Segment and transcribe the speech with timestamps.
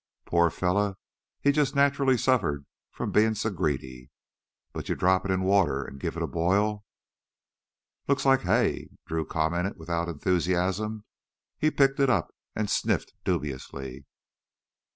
[0.25, 0.97] Poor fella,
[1.41, 4.09] he jus' natchelly suffered from bein' so greedy.
[4.73, 6.83] But you drop it in water an' give it a boil...."
[8.07, 11.05] "Looks like hay," Drew commented without enthusiasm.
[11.59, 14.07] He picked it up and sniffed dubiously.